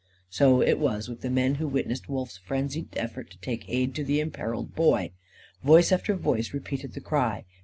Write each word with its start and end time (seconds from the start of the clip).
So 0.31 0.61
it 0.63 0.79
was 0.79 1.07
with 1.07 1.21
the 1.21 1.29
men 1.29 1.53
who 1.61 1.67
witnessed 1.67 2.09
Wolf's 2.09 2.39
frenzied 2.39 2.97
effort 2.97 3.29
to 3.29 3.37
take 3.37 3.69
aid 3.69 3.93
to 3.93 4.03
the 4.03 4.19
imperilled 4.19 4.73
Boy. 4.73 5.11
Voice 5.63 5.91
after 5.91 6.15
voice 6.15 6.55
repeated 6.55 6.93
the 6.93 7.01
cry. 7.01 7.45